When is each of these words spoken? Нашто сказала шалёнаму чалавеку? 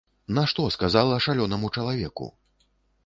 Нашто 0.37 0.63
сказала 0.75 1.19
шалёнаму 1.25 1.71
чалавеку? 1.79 2.33